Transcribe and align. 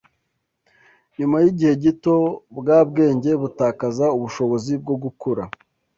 nyuma 1.17 1.37
y’igihe 1.43 1.73
gito 1.83 2.15
bwa 2.57 2.79
bwenge 2.89 3.31
butakaza 3.41 4.05
ubushobozi 4.17 4.71
bwo 4.81 4.95
gukura 5.03 5.43